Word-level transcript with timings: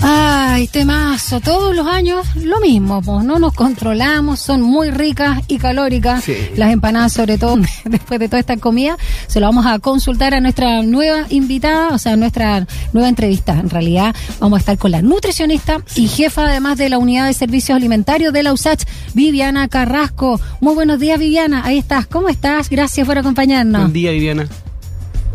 Ay, 0.00 0.68
temazo. 0.68 1.40
Todos 1.40 1.74
los 1.74 1.86
años 1.86 2.26
lo 2.36 2.60
mismo, 2.60 3.02
pues 3.02 3.24
no 3.24 3.38
nos 3.38 3.52
controlamos, 3.52 4.40
son 4.40 4.62
muy 4.62 4.90
ricas 4.90 5.42
y 5.48 5.58
calóricas. 5.58 6.24
Las 6.56 6.72
empanadas, 6.72 7.12
sobre 7.12 7.38
todo 7.38 7.56
después 7.84 8.20
de 8.20 8.28
toda 8.28 8.40
esta 8.40 8.56
comida, 8.56 8.96
se 9.26 9.40
lo 9.40 9.46
vamos 9.46 9.66
a 9.66 9.78
consultar 9.78 10.34
a 10.34 10.40
nuestra 10.40 10.82
nueva 10.82 11.26
invitada, 11.30 11.88
o 11.90 11.98
sea, 11.98 12.16
nuestra 12.16 12.66
nueva 12.92 13.08
entrevista. 13.08 13.52
En 13.52 13.70
realidad, 13.70 14.14
vamos 14.40 14.58
a 14.58 14.60
estar 14.60 14.78
con 14.78 14.92
la 14.92 15.02
nutricionista 15.02 15.82
y 15.94 16.08
jefa 16.08 16.46
además 16.46 16.78
de 16.78 16.88
la 16.88 16.98
unidad 16.98 17.26
de 17.26 17.34
servicios 17.34 17.76
alimentarios 17.76 18.32
de 18.32 18.42
la 18.42 18.52
USACH, 18.52 18.84
Viviana 19.14 19.68
Carrasco. 19.68 20.40
Muy 20.60 20.74
buenos 20.74 21.00
días, 21.00 21.18
Viviana. 21.18 21.64
Ahí 21.64 21.78
estás. 21.78 22.06
¿Cómo 22.06 22.28
estás? 22.28 22.70
Gracias 22.70 23.06
por 23.06 23.18
acompañarnos. 23.18 23.82
Buen 23.82 23.92
día, 23.92 24.12
Viviana. 24.12 24.48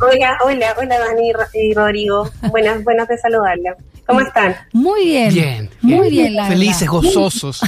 Hola, 0.01 0.37
hola, 0.43 0.75
hola 0.77 0.99
Dani 0.99 1.31
y 1.53 1.73
Rodrigo. 1.73 2.29
Buenas, 2.49 2.83
buenas 2.83 3.07
de 3.07 3.17
saludarla. 3.17 3.75
¿Cómo 4.05 4.19
están? 4.21 4.55
Muy 4.73 5.05
bien. 5.05 5.33
Bien. 5.33 5.69
Muy 5.81 6.09
bien, 6.09 6.35
la 6.35 6.47
Felices, 6.47 6.87
gozosos. 6.89 7.61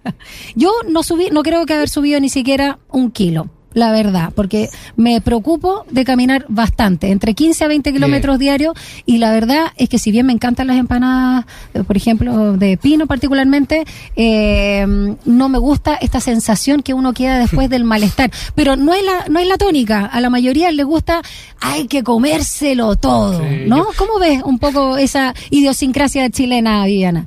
Yo 0.54 0.72
no 0.88 1.02
subí, 1.02 1.30
no 1.30 1.42
creo 1.42 1.64
que 1.66 1.74
haber 1.74 1.88
subido 1.88 2.18
ni 2.20 2.28
siquiera 2.28 2.78
un 2.90 3.10
kilo 3.10 3.48
la 3.76 3.92
verdad, 3.92 4.32
porque 4.34 4.70
me 4.96 5.20
preocupo 5.20 5.84
de 5.90 6.06
caminar 6.06 6.46
bastante, 6.48 7.10
entre 7.10 7.34
15 7.34 7.62
a 7.62 7.68
20 7.68 7.92
kilómetros 7.92 8.38
diarios, 8.38 8.74
y 9.04 9.18
la 9.18 9.30
verdad 9.32 9.66
es 9.76 9.90
que 9.90 9.98
si 9.98 10.10
bien 10.10 10.24
me 10.24 10.32
encantan 10.32 10.66
las 10.68 10.78
empanadas, 10.78 11.44
eh, 11.74 11.82
por 11.84 11.94
ejemplo, 11.94 12.56
de 12.56 12.78
pino 12.78 13.06
particularmente, 13.06 13.84
eh, 14.16 14.86
no 15.26 15.48
me 15.50 15.58
gusta 15.58 15.96
esta 15.96 16.20
sensación 16.20 16.82
que 16.82 16.94
uno 16.94 17.12
queda 17.12 17.38
después 17.38 17.68
del 17.70 17.84
malestar. 17.84 18.30
Pero 18.54 18.76
no 18.76 18.94
es 18.94 19.04
la, 19.04 19.26
no 19.28 19.40
es 19.40 19.46
la 19.46 19.58
tónica, 19.58 20.06
a 20.06 20.22
la 20.22 20.30
mayoría 20.30 20.72
le 20.72 20.82
gusta, 20.82 21.20
hay 21.60 21.86
que 21.86 22.02
comérselo 22.02 22.96
todo, 22.96 23.42
¿no? 23.66 23.88
¿Cómo 23.98 24.18
ves 24.18 24.42
un 24.42 24.58
poco 24.58 24.96
esa 24.96 25.34
idiosincrasia 25.50 26.30
chilena, 26.30 26.86
Viviana? 26.86 27.26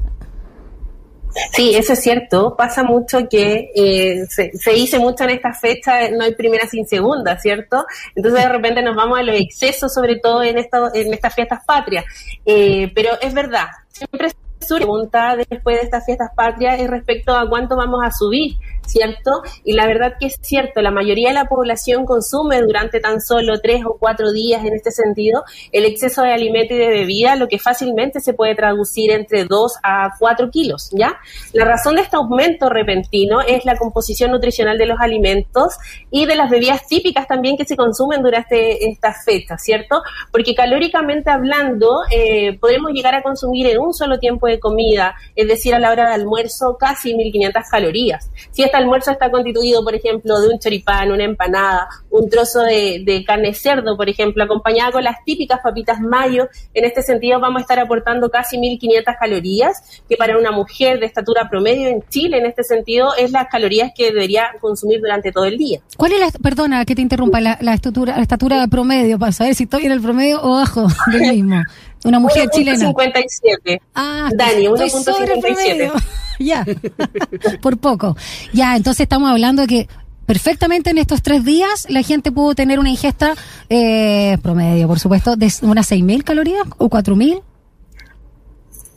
Sí, 1.54 1.76
eso 1.76 1.94
es 1.94 2.02
cierto. 2.02 2.56
Pasa 2.56 2.84
mucho 2.84 3.28
que 3.30 3.72
eh, 3.76 4.26
se, 4.28 4.52
dice 4.72 5.00
mucho 5.00 5.24
en 5.24 5.32
esta 5.32 5.54
fecha, 5.54 6.10
no 6.12 6.24
hay 6.24 6.36
primera 6.36 6.68
sin 6.68 6.88
segunda, 6.88 7.38
¿cierto? 7.40 7.86
Entonces 8.16 8.44
de 8.44 8.50
repente 8.50 8.82
nos 8.82 8.96
vamos 8.96 9.20
a 9.20 9.24
los 9.24 9.36
excesos, 9.36 9.94
sobre 9.94 10.18
todo 10.18 10.44
en, 10.44 10.58
esta, 10.58 10.92
en 10.94 11.14
estas 11.14 11.34
fiestas 11.34 11.64
patrias. 11.66 12.06
Eh, 12.46 12.92
pero 12.94 13.12
es 13.22 13.34
verdad, 13.34 13.68
siempre 13.90 14.30
su 14.60 14.76
pregunta 14.76 15.36
después 15.36 15.78
de 15.78 15.84
estas 15.84 16.06
fiestas 16.06 16.30
patrias 16.36 16.80
es 16.80 16.90
respecto 16.90 17.36
a 17.36 17.48
cuánto 17.50 17.76
vamos 17.76 18.02
a 18.04 18.12
subir. 18.12 18.56
¿Cierto? 18.90 19.42
Y 19.64 19.74
la 19.74 19.88
verdad 19.88 20.14
que 20.20 20.28
es 20.28 20.40
cierto, 20.42 20.82
la 20.82 20.92
mayoría 20.92 21.30
de 21.30 21.36
la 21.36 21.46
población 21.46 22.06
consume 22.06 22.62
durante 22.62 23.00
tan 23.00 23.22
solo 23.22 23.60
tres 23.62 23.84
o 23.86 23.98
cuatro 24.00 24.32
días 24.32 24.66
en 24.66 24.74
este 24.74 24.92
sentido 24.92 25.44
el 25.72 25.86
exceso 25.86 26.24
de 26.24 26.34
alimento 26.34 26.74
y 26.74 26.78
de 26.78 26.90
bebida, 26.90 27.36
lo 27.36 27.48
que 27.48 27.60
fácilmente 27.60 28.20
se 28.20 28.34
puede 28.34 28.56
traducir 28.56 29.12
entre 29.12 29.46
dos 29.46 29.74
a 29.84 30.10
cuatro 30.20 30.50
kilos, 30.50 30.90
¿ya? 30.94 31.20
La 31.54 31.66
razón 31.66 31.96
de 31.96 32.02
este 32.02 32.16
aumento 32.16 32.70
repentino 32.70 33.42
es 33.42 33.66
la 33.66 33.78
composición 33.78 34.32
nutricional 34.32 34.78
de 34.78 34.86
los 34.86 35.00
alimentos 35.00 35.76
y 36.12 36.26
de 36.26 36.36
las 36.36 36.50
bebidas 36.50 36.88
típicas 36.88 37.28
también 37.28 37.58
que 37.58 37.66
se 37.66 37.76
consumen 37.76 38.22
durante 38.22 38.88
estas 38.90 39.24
fechas, 39.24 39.62
¿cierto? 39.64 40.02
Porque 40.32 40.56
calóricamente 40.56 41.30
hablando, 41.30 42.02
eh, 42.12 42.58
podemos 42.60 42.92
llegar 42.92 43.16
a 43.16 43.22
consumir 43.22 43.68
en 43.68 43.80
un 43.80 43.94
solo 43.94 44.20
tiempo 44.20 44.48
de 44.48 44.60
comida, 44.60 45.16
es 45.36 45.48
decir, 45.48 45.76
a 45.76 45.80
la 45.80 45.92
hora 45.92 46.08
de 46.08 46.16
almuerzo, 46.16 46.78
casi 46.80 47.14
1500 47.14 47.64
calorías. 47.70 48.30
Si 48.52 48.64
esta 48.64 48.79
almuerzo 48.80 49.12
está 49.12 49.30
constituido, 49.30 49.84
por 49.84 49.96
ejemplo, 49.96 50.40
de 50.40 50.50
un 50.50 50.60
choripán, 50.60 51.12
una 51.12 51.24
empanada, 51.24 51.88
un 52.10 52.30
trozo 52.30 52.62
de, 52.62 53.24
carne 53.26 53.54
cerdo, 53.54 53.96
por 53.96 54.10
ejemplo, 54.10 54.44
acompañada 54.44 54.92
con 54.92 55.04
las 55.04 55.24
típicas 55.24 55.60
papitas 55.64 56.00
mayo. 56.00 56.50
En 56.74 56.86
este 56.86 57.02
sentido, 57.02 57.40
vamos 57.40 57.60
a 57.60 57.62
estar 57.62 57.80
aportando 57.80 58.30
casi 58.30 58.58
1.500 58.58 59.18
calorías, 59.20 60.02
que 60.08 60.16
para 60.16 60.38
una 60.38 60.52
mujer 60.52 61.00
de 61.00 61.06
estatura 61.06 61.50
promedio 61.50 61.90
en 61.90 62.04
Chile, 62.10 62.38
en 62.38 62.46
este 62.46 62.64
sentido, 62.64 63.16
es 63.18 63.32
las 63.32 63.48
calorías 63.48 63.92
que 63.96 64.06
debería 64.06 64.48
consumir 64.60 65.00
durante 65.00 65.32
todo 65.32 65.46
el 65.46 65.58
día. 65.58 65.80
¿Cuál 65.98 66.14
es 66.14 66.20
la, 66.20 66.32
perdona 66.32 66.86
que 66.86 66.96
te 66.96 67.02
interrumpa, 67.02 67.40
la, 67.42 67.74
estatura, 67.74 68.16
la 68.16 68.22
estatura 68.22 68.66
promedio, 68.68 69.20
para 69.20 69.32
saber 69.32 69.56
si 69.56 69.64
estoy 69.64 69.86
en 69.86 69.92
el 69.92 70.02
promedio 70.02 70.40
o 70.42 70.52
bajo 70.52 70.88
del 71.12 71.22
mismo? 71.22 71.64
Una 72.04 72.20
mujer 72.20 72.50
chilena. 72.50 72.78
57. 72.78 73.82
Ah, 73.96 74.30
Dani, 74.34 74.68
1.57. 74.68 75.92
ya, 76.40 76.66
por 77.62 77.78
poco. 77.78 78.16
Ya, 78.54 78.76
entonces 78.76 79.02
estamos 79.02 79.30
hablando 79.30 79.64
de 79.64 79.68
que 79.68 79.90
perfectamente 80.26 80.92
en 80.92 80.98
estos 80.98 81.22
tres 81.22 81.44
días 81.44 81.88
la 81.90 82.04
gente 82.04 82.32
pudo 82.32 82.56
tener 82.56 82.80
una 82.80 82.90
ingesta 82.90 83.34
eh, 83.70 84.38
promedio, 84.42 84.88
por 84.88 85.00
supuesto, 85.00 85.36
de 85.36 85.52
unas 85.64 85.92
6.000 85.92 86.24
calorías 86.24 86.64
o 86.78 86.90
4.000. 86.90 87.42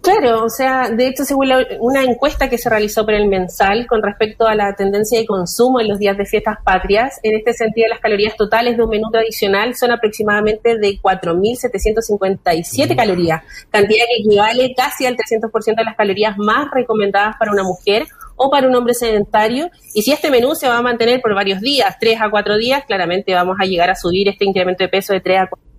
Claro, 0.02 0.44
o 0.44 0.50
sea, 0.50 0.90
de 0.90 1.06
hecho, 1.06 1.24
según 1.24 1.52
una 1.78 2.02
encuesta 2.02 2.50
que 2.50 2.58
se 2.58 2.68
realizó 2.68 3.04
por 3.04 3.14
el 3.14 3.28
mensal 3.28 3.86
con 3.86 4.02
respecto 4.02 4.48
a 4.48 4.56
la 4.56 4.74
tendencia 4.74 5.16
de 5.20 5.26
consumo 5.26 5.80
en 5.80 5.86
los 5.86 6.00
días 6.00 6.16
de 6.16 6.26
fiestas 6.26 6.56
patrias, 6.64 7.20
en 7.22 7.36
este 7.36 7.52
sentido, 7.52 7.86
las 7.88 8.00
calorías 8.00 8.36
totales 8.36 8.76
de 8.76 8.82
un 8.82 8.90
menú 8.90 9.12
tradicional 9.12 9.76
son 9.76 9.92
aproximadamente 9.92 10.76
de 10.76 10.98
4.757 11.00 12.96
calorías, 12.96 13.44
cantidad 13.70 14.04
que 14.08 14.22
equivale 14.22 14.74
casi 14.76 15.06
al 15.06 15.16
300% 15.16 15.76
de 15.76 15.84
las 15.84 15.94
calorías 15.94 16.36
más 16.36 16.68
recomendadas 16.72 17.36
para 17.38 17.52
una 17.52 17.62
mujer 17.62 18.08
o 18.34 18.50
para 18.50 18.66
un 18.66 18.74
hombre 18.74 18.94
sedentario. 18.94 19.70
Y 19.94 20.02
si 20.02 20.10
este 20.10 20.32
menú 20.32 20.56
se 20.56 20.66
va 20.66 20.78
a 20.78 20.82
mantener 20.82 21.20
por 21.20 21.32
varios 21.32 21.60
días, 21.60 21.96
3 22.00 22.20
a 22.22 22.28
4 22.28 22.58
días, 22.58 22.82
claramente 22.86 23.34
vamos 23.34 23.56
a 23.60 23.66
llegar 23.66 23.88
a 23.88 23.94
subir 23.94 24.28
este 24.28 24.46
incremento 24.46 24.82
de 24.82 24.88
peso 24.88 25.12
de 25.12 25.20
3 25.20 25.42
a 25.42 25.46
4 25.46 25.71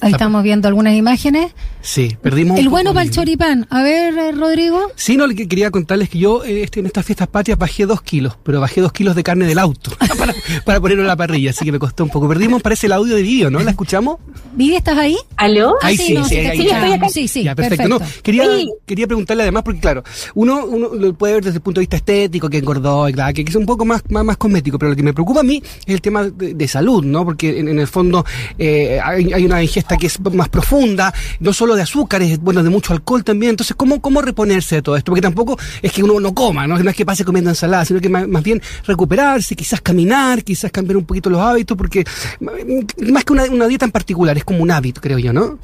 Ahí 0.00 0.12
estamos 0.12 0.42
viendo 0.42 0.68
algunas 0.68 0.94
imágenes. 0.94 1.52
Sí, 1.80 2.16
perdimos. 2.22 2.58
El 2.58 2.68
bueno 2.68 2.94
para 2.94 3.04
el 3.04 3.10
choripán. 3.10 3.66
A 3.70 3.82
ver, 3.82 4.16
eh, 4.16 4.32
Rodrigo. 4.32 4.80
Sí, 4.94 5.16
no, 5.16 5.28
que 5.28 5.48
quería 5.48 5.70
contarles 5.70 6.08
que 6.08 6.18
yo 6.18 6.44
eh, 6.44 6.62
este, 6.62 6.80
en 6.80 6.86
estas 6.86 7.04
fiestas 7.04 7.28
patrias 7.28 7.58
bajé 7.58 7.86
dos 7.86 8.02
kilos, 8.02 8.36
pero 8.42 8.60
bajé 8.60 8.80
dos 8.80 8.92
kilos 8.92 9.16
de 9.16 9.22
carne 9.22 9.46
del 9.46 9.58
auto 9.58 9.90
para, 10.18 10.34
para, 10.64 10.80
ponerlo 10.80 11.02
en 11.02 11.08
la 11.08 11.16
parrilla, 11.16 11.50
así 11.50 11.64
que 11.64 11.72
me 11.72 11.78
costó 11.78 12.04
un 12.04 12.10
poco. 12.10 12.28
Perdimos, 12.28 12.62
parece 12.62 12.86
el 12.86 12.92
audio 12.92 13.16
de 13.16 13.22
vídeo, 13.22 13.50
¿no? 13.50 13.60
¿La 13.60 13.70
escuchamos? 13.70 14.18
¿Vivi, 14.54 14.76
estás 14.76 14.98
ahí? 14.98 15.16
¿Aló? 15.36 15.74
Ahí 15.82 15.96
sí, 15.96 16.16
sí, 16.28 16.36
sí, 16.56 16.68
sí, 17.10 17.28
sí, 17.28 17.42
ya, 17.44 17.54
perfecto. 17.54 17.88
No, 17.88 18.00
quería, 18.22 18.44
quería 18.86 19.06
preguntarle 19.06 19.44
además, 19.44 19.62
porque 19.62 19.80
claro, 19.80 20.04
uno, 20.34 20.64
uno 20.64 20.94
lo 20.94 21.14
puede 21.14 21.34
ver 21.34 21.44
desde 21.44 21.56
el 21.56 21.62
punto 21.62 21.80
de 21.80 21.82
vista 21.82 21.96
estético, 21.96 22.48
que 22.48 22.58
engordó, 22.58 23.08
y 23.08 23.12
claro, 23.12 23.34
que 23.34 23.42
es 23.42 23.54
un 23.54 23.66
poco 23.66 23.84
más, 23.84 24.02
más, 24.10 24.24
más 24.24 24.36
cosmético, 24.36 24.78
pero 24.78 24.90
lo 24.90 24.96
que 24.96 25.02
me 25.02 25.12
preocupa 25.12 25.40
a 25.40 25.44
mí 25.44 25.62
es 25.86 25.94
el 25.94 26.00
tema 26.00 26.24
de, 26.24 26.68
salud, 26.68 27.04
¿no? 27.04 27.24
Porque 27.24 27.58
en, 27.60 27.78
el 27.78 27.86
fondo 27.86 28.26
eh, 28.58 29.00
hay, 29.02 29.32
hay 29.32 29.44
una 29.44 29.62
ingesta 29.62 29.87
que 29.96 30.06
es 30.06 30.20
más 30.20 30.48
profunda 30.48 31.12
no 31.40 31.52
solo 31.52 31.74
de 31.74 31.82
azúcares, 31.82 32.38
bueno, 32.40 32.62
de 32.62 32.70
mucho 32.70 32.92
alcohol 32.92 33.24
también. 33.24 33.50
Entonces, 33.50 33.76
¿cómo, 33.76 34.00
cómo 34.00 34.20
reponerse 34.22 34.76
de 34.76 34.82
todo 34.82 34.96
esto? 34.96 35.12
Porque 35.12 35.22
tampoco 35.22 35.58
es 35.82 35.92
que 35.92 36.02
uno 36.02 36.20
no 36.20 36.34
coma, 36.34 36.66
no, 36.66 36.76
es 36.76 36.96
que 36.96 37.06
pase 37.06 37.24
comiendo 37.24 37.50
ensalada, 37.50 37.84
sino 37.84 38.00
que 38.00 38.08
más, 38.08 38.42
bien 38.42 38.60
recuperarse, 38.86 39.54
quizás 39.56 39.80
caminar, 39.80 40.42
quizás 40.42 40.70
cambiar 40.70 40.96
un 40.96 41.04
poquito 41.04 41.30
los 41.30 41.40
hábitos, 41.40 41.76
porque 41.76 42.04
más 42.40 43.24
que 43.24 43.32
una, 43.32 43.44
una 43.44 43.66
dieta 43.66 43.84
en 43.84 43.92
particular, 43.92 44.36
es 44.36 44.44
como 44.44 44.62
un 44.62 44.70
hábito, 44.70 45.00
creo 45.00 45.18
yo, 45.18 45.32
¿no? 45.32 45.58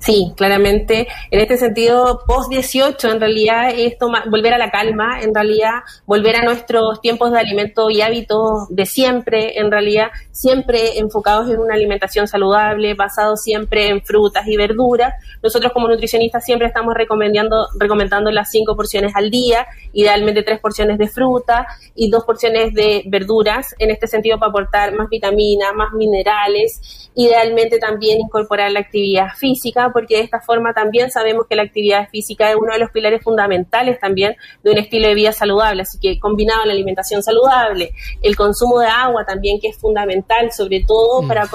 Sí, 0.00 0.32
claramente. 0.36 1.08
En 1.30 1.40
este 1.40 1.56
sentido, 1.56 2.22
post 2.24 2.50
18, 2.50 3.10
en 3.10 3.20
realidad, 3.20 3.70
es 3.74 3.96
volver 4.30 4.54
a 4.54 4.58
la 4.58 4.70
calma, 4.70 5.20
en 5.20 5.34
realidad, 5.34 5.80
volver 6.06 6.36
a 6.36 6.44
nuestros 6.44 7.00
tiempos 7.00 7.32
de 7.32 7.40
alimento 7.40 7.90
y 7.90 8.00
hábitos 8.00 8.68
de 8.70 8.86
siempre, 8.86 9.58
en 9.58 9.70
realidad, 9.72 10.08
siempre 10.30 10.98
enfocados 10.98 11.50
en 11.50 11.58
una 11.58 11.74
alimentación 11.74 12.28
saludable, 12.28 12.94
basado 12.94 13.36
siempre 13.36 13.88
en 13.88 14.00
frutas 14.02 14.46
y 14.46 14.56
verduras. 14.56 15.14
Nosotros 15.42 15.72
como 15.72 15.88
nutricionistas 15.88 16.44
siempre 16.44 16.68
estamos 16.68 16.94
recomendando, 16.94 17.66
recomendando 17.78 18.30
las 18.30 18.50
cinco 18.50 18.76
porciones 18.76 19.12
al 19.16 19.30
día, 19.30 19.66
idealmente 19.92 20.44
tres 20.44 20.60
porciones 20.60 20.98
de 20.98 21.08
fruta 21.08 21.66
y 21.96 22.08
dos 22.08 22.24
porciones 22.24 22.72
de 22.72 23.02
verduras, 23.06 23.74
en 23.80 23.90
este 23.90 24.06
sentido 24.06 24.38
para 24.38 24.50
aportar 24.50 24.94
más 24.94 25.08
vitaminas, 25.08 25.74
más 25.74 25.92
minerales, 25.92 27.10
idealmente 27.16 27.78
también 27.78 28.20
incorporar 28.20 28.70
la 28.70 28.80
actividad 28.80 29.30
física 29.36 29.87
porque 29.92 30.16
de 30.16 30.22
esta 30.22 30.40
forma 30.40 30.72
también 30.72 31.10
sabemos 31.10 31.46
que 31.48 31.56
la 31.56 31.62
actividad 31.62 32.08
física 32.08 32.50
es 32.50 32.56
uno 32.56 32.72
de 32.72 32.78
los 32.78 32.90
pilares 32.90 33.22
fundamentales 33.22 33.98
también 34.00 34.36
de 34.62 34.70
un 34.70 34.78
estilo 34.78 35.08
de 35.08 35.14
vida 35.14 35.32
saludable, 35.32 35.82
así 35.82 35.98
que 36.00 36.18
combinado 36.18 36.64
la 36.64 36.72
alimentación 36.72 37.22
saludable, 37.22 37.92
el 38.22 38.36
consumo 38.36 38.80
de 38.80 38.86
agua 38.86 39.24
también 39.24 39.60
que 39.60 39.68
es 39.68 39.78
fundamental, 39.78 40.52
sobre 40.52 40.84
todo 40.86 41.22
mm. 41.22 41.28
para 41.28 41.48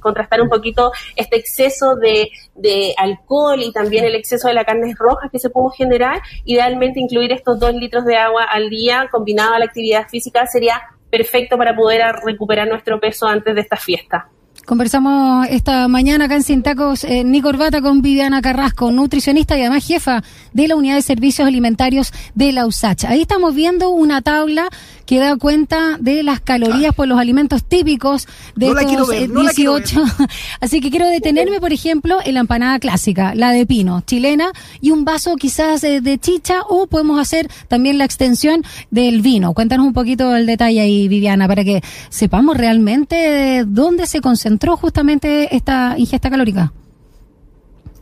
contrastar 0.00 0.40
un 0.40 0.48
poquito 0.48 0.92
este 1.16 1.36
exceso 1.36 1.96
de, 1.96 2.28
de 2.54 2.94
alcohol 2.96 3.60
y 3.62 3.72
también 3.72 4.04
el 4.04 4.14
exceso 4.14 4.48
de 4.48 4.54
la 4.54 4.64
carne 4.64 4.94
roja 4.98 5.28
que 5.30 5.38
se 5.38 5.50
puede 5.50 5.76
generar, 5.76 6.20
idealmente 6.44 7.00
incluir 7.00 7.32
estos 7.32 7.58
dos 7.58 7.74
litros 7.74 8.04
de 8.04 8.16
agua 8.16 8.44
al 8.44 8.70
día 8.70 9.08
combinado 9.10 9.54
a 9.54 9.58
la 9.58 9.64
actividad 9.64 10.08
física 10.08 10.46
sería 10.46 10.80
perfecto 11.10 11.56
para 11.56 11.74
poder 11.74 12.02
recuperar 12.24 12.68
nuestro 12.68 13.00
peso 13.00 13.26
antes 13.26 13.54
de 13.54 13.60
esta 13.60 13.76
fiesta. 13.76 14.28
Conversamos 14.68 15.46
esta 15.48 15.88
mañana 15.88 16.26
acá 16.26 16.36
en 16.36 16.42
Sin 16.42 16.62
Tacos, 16.62 17.02
eh, 17.04 17.24
ni 17.24 17.40
corbata 17.40 17.80
con 17.80 18.02
Viviana 18.02 18.42
Carrasco, 18.42 18.92
nutricionista 18.92 19.56
y 19.56 19.62
además 19.62 19.86
jefa 19.86 20.22
de 20.52 20.68
la 20.68 20.76
Unidad 20.76 20.96
de 20.96 21.00
Servicios 21.00 21.48
Alimentarios 21.48 22.12
de 22.34 22.52
la 22.52 22.66
USACH. 22.66 23.06
Ahí 23.06 23.22
estamos 23.22 23.54
viendo 23.54 23.88
una 23.88 24.20
tabla 24.20 24.68
que 25.06 25.20
da 25.20 25.36
cuenta 25.36 25.96
de 25.98 26.22
las 26.22 26.40
calorías 26.40 26.94
por 26.94 27.08
los 27.08 27.18
alimentos 27.18 27.64
típicos 27.64 28.28
de 28.56 28.66
No 28.66 28.78
estos 28.78 29.08
ver, 29.08 29.22
eh, 29.22 29.28
no 29.28 29.40
18. 29.40 30.04
Así 30.60 30.82
que 30.82 30.90
quiero 30.90 31.08
detenerme, 31.08 31.60
por 31.60 31.72
ejemplo, 31.72 32.18
en 32.22 32.34
la 32.34 32.40
empanada 32.40 32.78
clásica, 32.78 33.34
la 33.34 33.52
de 33.52 33.64
pino, 33.64 34.02
chilena, 34.02 34.52
y 34.82 34.90
un 34.90 35.06
vaso 35.06 35.36
quizás 35.36 35.82
eh, 35.82 36.02
de 36.02 36.18
chicha 36.18 36.60
o 36.68 36.88
podemos 36.88 37.18
hacer 37.18 37.48
también 37.68 37.96
la 37.96 38.04
extensión 38.04 38.62
del 38.90 39.22
vino. 39.22 39.54
Cuéntanos 39.54 39.86
un 39.86 39.94
poquito 39.94 40.36
el 40.36 40.44
detalle 40.44 40.82
ahí, 40.82 41.08
Viviana, 41.08 41.48
para 41.48 41.64
que 41.64 41.80
sepamos 42.10 42.58
realmente 42.58 43.64
dónde 43.66 44.06
se 44.06 44.20
concentró 44.58 44.76
justamente 44.76 45.54
esta 45.54 45.94
ingesta 45.96 46.28
calórica. 46.28 46.72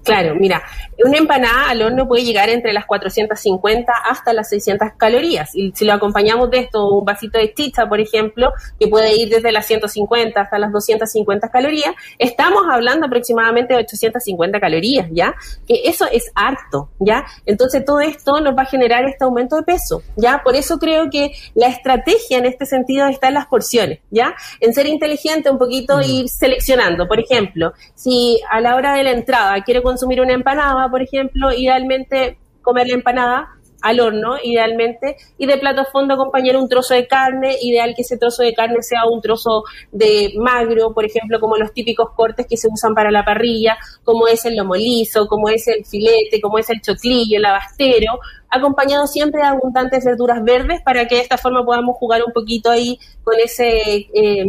Claro, 0.06 0.36
mira, 0.36 0.62
una 1.04 1.18
empanada 1.18 1.68
al 1.70 1.82
horno 1.82 2.06
puede 2.06 2.24
llegar 2.24 2.48
entre 2.48 2.72
las 2.72 2.86
450 2.86 3.92
hasta 4.08 4.32
las 4.32 4.48
600 4.50 4.90
calorías. 4.96 5.50
Y 5.52 5.72
si 5.74 5.84
lo 5.84 5.92
acompañamos 5.92 6.48
de 6.48 6.60
esto, 6.60 6.88
un 6.90 7.04
vasito 7.04 7.38
de 7.38 7.52
chicha, 7.52 7.88
por 7.88 8.00
ejemplo, 8.00 8.52
que 8.78 8.86
puede 8.86 9.16
ir 9.16 9.28
desde 9.28 9.50
las 9.50 9.66
150 9.66 10.40
hasta 10.40 10.58
las 10.60 10.70
250 10.70 11.48
calorías, 11.48 11.92
estamos 12.18 12.62
hablando 12.70 13.06
aproximadamente 13.06 13.74
de 13.74 13.80
850 13.80 14.60
calorías, 14.60 15.08
¿ya? 15.10 15.34
Que 15.66 15.82
eso 15.86 16.06
es 16.10 16.30
harto, 16.36 16.90
¿ya? 17.00 17.26
Entonces 17.44 17.84
todo 17.84 18.00
esto 18.00 18.40
nos 18.40 18.56
va 18.56 18.62
a 18.62 18.66
generar 18.66 19.04
este 19.08 19.24
aumento 19.24 19.56
de 19.56 19.64
peso, 19.64 20.04
¿ya? 20.14 20.40
Por 20.44 20.54
eso 20.54 20.78
creo 20.78 21.10
que 21.10 21.32
la 21.54 21.66
estrategia 21.66 22.38
en 22.38 22.46
este 22.46 22.64
sentido 22.64 23.08
está 23.08 23.26
en 23.26 23.34
las 23.34 23.46
porciones, 23.46 23.98
¿ya? 24.10 24.36
En 24.60 24.72
ser 24.72 24.86
inteligente 24.86 25.50
un 25.50 25.58
poquito 25.58 25.98
e 25.98 26.06
ir 26.06 26.28
seleccionando. 26.28 27.08
Por 27.08 27.18
ejemplo, 27.18 27.72
si 27.96 28.40
a 28.48 28.60
la 28.60 28.76
hora 28.76 28.94
de 28.94 29.02
la 29.02 29.10
entrada 29.10 29.62
quiero 29.64 29.82
consumir 29.82 29.95
una 30.02 30.32
empanada, 30.32 30.88
por 30.88 31.02
ejemplo, 31.02 31.52
idealmente 31.52 32.38
comer 32.62 32.88
la 32.88 32.94
empanada 32.94 33.56
al 33.82 34.00
horno, 34.00 34.37
idealmente, 34.43 35.16
y 35.38 35.46
de 35.46 35.58
plato 35.58 35.84
fondo 35.84 36.14
acompañar 36.14 36.56
un 36.56 36.69
trozo 36.69 36.94
de 36.94 37.06
carne, 37.06 37.56
ideal 37.62 37.94
que 37.94 38.02
ese 38.02 38.16
trozo 38.16 38.43
de 38.43 38.54
carne 38.54 38.82
sea 38.82 39.04
un 39.06 39.20
trozo 39.20 39.64
de 39.93 40.32
magro, 40.37 40.93
por 40.93 41.04
ejemplo, 41.04 41.38
como 41.38 41.56
los 41.56 41.72
típicos 41.72 42.10
cortes 42.16 42.46
que 42.48 42.56
se 42.56 42.69
usan 42.69 42.94
para 42.94 43.10
la 43.10 43.25
parrilla, 43.25 43.76
como 44.02 44.26
es 44.26 44.44
el 44.44 44.56
lomo 44.56 44.75
liso, 44.75 45.28
como 45.28 45.48
es 45.48 45.69
el 45.69 45.84
filete, 45.84 46.40
como 46.40 46.58
es 46.58 46.69
el 46.70 46.81
choclillo, 46.81 47.38
el 47.38 47.44
abastero, 47.44 48.19
acompañado 48.49 49.06
siempre 49.06 49.42
de 49.42 49.49
abundantes 49.49 50.04
verduras 50.04 50.42
verdes 50.42 50.81
para 50.82 51.06
que 51.06 51.16
de 51.16 51.20
esta 51.20 51.38
forma 51.38 51.64
podamos 51.64 51.96
jugar 51.96 52.22
un 52.26 52.32
poquito 52.32 52.70
ahí 52.70 52.99
con 53.22 53.34
ese 53.38 54.08
eh, 54.12 54.46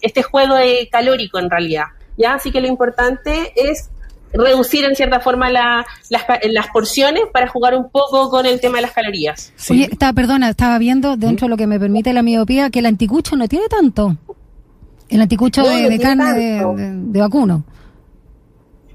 este 0.00 0.22
juego 0.22 0.56
de 0.56 0.88
calórico 0.90 1.38
en 1.38 1.50
realidad. 1.50 1.86
¿ya? 2.16 2.34
Así 2.34 2.50
que 2.50 2.60
lo 2.60 2.66
importante 2.66 3.52
es 3.56 3.90
reducir 4.34 4.84
en 4.84 4.94
cierta 4.96 5.20
forma 5.20 5.50
la, 5.50 5.86
las, 6.10 6.24
las, 6.50 6.66
porciones 6.68 7.24
para 7.32 7.48
jugar 7.48 7.74
un 7.74 7.88
poco 7.90 8.28
con 8.28 8.46
el 8.46 8.60
tema 8.60 8.76
de 8.76 8.82
las 8.82 8.92
calorías. 8.92 9.52
Sí. 9.56 9.72
Oye, 9.72 9.90
perdona, 10.14 10.50
estaba 10.50 10.78
viendo 10.78 11.16
dentro 11.16 11.46
de 11.46 11.50
lo 11.50 11.56
que 11.56 11.66
me 11.66 11.78
permite 11.78 12.12
la 12.12 12.22
miopía 12.22 12.70
que 12.70 12.80
el 12.80 12.86
anticucho 12.86 13.36
no 13.36 13.48
tiene 13.48 13.68
tanto. 13.68 14.16
El 15.08 15.20
anticucho 15.20 15.62
no, 15.62 15.68
de, 15.68 15.82
no 15.82 15.88
de 15.88 15.98
carne 15.98 16.32
de, 16.32 16.40
de, 16.40 16.92
de, 16.94 17.20
vacuno. 17.20 17.64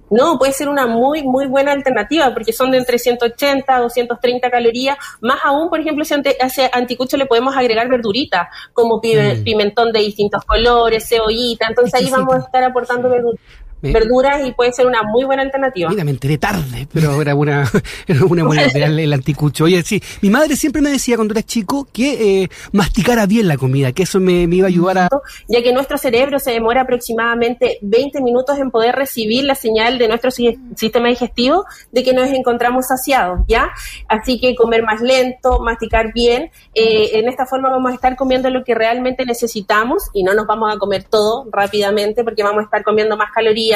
No, 0.09 0.39
puede 0.39 0.53
ser 0.53 0.67
una 0.67 0.87
muy, 0.87 1.23
muy 1.23 1.45
buena 1.45 1.71
alternativa 1.71 2.33
porque 2.33 2.51
son 2.51 2.71
de 2.71 2.79
entre 2.79 2.97
180 2.97 3.73
a 3.73 3.79
230 3.79 4.49
calorías. 4.49 4.97
Más 5.21 5.39
aún, 5.43 5.69
por 5.69 5.79
ejemplo, 5.79 6.03
si 6.03 6.15
ante, 6.15 6.35
a 6.41 6.47
ese 6.47 6.69
anticucho 6.73 7.15
le 7.15 7.27
podemos 7.27 7.55
agregar 7.55 7.87
verduritas 7.87 8.47
como 8.73 8.99
pimentón 8.99 9.93
de 9.93 9.99
distintos 9.99 10.43
colores, 10.45 11.07
cebollita. 11.07 11.67
Entonces 11.67 11.93
ahí 11.93 12.09
vamos 12.09 12.33
a 12.33 12.39
estar 12.39 12.63
aportando 12.63 13.07
verduritas 13.07 13.68
verduras 13.81 14.45
y 14.45 14.51
puede 14.51 14.73
ser 14.73 14.85
una 14.85 15.03
muy 15.03 15.23
buena 15.23 15.41
alternativa. 15.41 15.89
Mira, 15.89 16.03
me 16.03 16.11
enteré 16.11 16.37
tarde, 16.37 16.87
pero 16.91 17.21
era 17.21 17.35
una, 17.35 17.69
era 18.07 18.25
una 18.25 18.43
buena 18.43 18.67
idea 18.67 18.87
el, 18.87 18.99
el, 18.99 19.13
anticucho. 19.13 19.65
Oye, 19.65 19.81
sí, 19.83 20.01
mi 20.21 20.29
madre 20.29 20.55
siempre 20.55 20.81
me 20.81 20.89
decía 20.89 21.15
cuando 21.15 21.33
era 21.33 21.43
chico 21.43 21.87
que 21.91 22.43
eh, 22.43 22.49
masticara 22.71 23.25
bien 23.25 23.47
la 23.47 23.57
comida, 23.57 23.91
que 23.91 24.03
eso 24.03 24.19
me, 24.19 24.47
me, 24.47 24.57
iba 24.57 24.67
a 24.67 24.69
ayudar 24.69 24.97
a... 24.97 25.09
Ya 25.47 25.61
que 25.61 25.73
nuestro 25.73 25.97
cerebro 25.97 26.39
se 26.39 26.51
demora 26.51 26.81
aproximadamente 26.81 27.79
20 27.81 28.21
minutos 28.21 28.57
en 28.59 28.71
poder 28.71 28.95
recibir 28.95 29.43
la 29.45 29.55
señal 29.55 29.97
de 29.97 30.07
nuestro 30.07 30.31
sistema 30.31 31.07
digestivo 31.07 31.65
de 31.91 32.03
que 32.03 32.13
nos 32.13 32.29
encontramos 32.29 32.87
saciados, 32.87 33.41
¿ya? 33.47 33.69
Así 34.07 34.39
que 34.39 34.55
comer 34.55 34.83
más 34.83 35.01
lento, 35.01 35.59
masticar 35.61 36.13
bien, 36.13 36.51
eh, 36.73 37.11
en 37.13 37.27
esta 37.27 37.45
forma 37.45 37.69
vamos 37.69 37.91
a 37.91 37.95
estar 37.95 38.15
comiendo 38.15 38.49
lo 38.49 38.63
que 38.63 38.75
realmente 38.75 39.25
necesitamos 39.25 40.03
y 40.13 40.23
no 40.23 40.33
nos 40.33 40.45
vamos 40.45 40.73
a 40.73 40.77
comer 40.77 41.03
todo 41.03 41.47
rápidamente 41.51 42.23
porque 42.23 42.43
vamos 42.43 42.61
a 42.61 42.63
estar 42.65 42.83
comiendo 42.83 43.17
más 43.17 43.31
calorías 43.31 43.68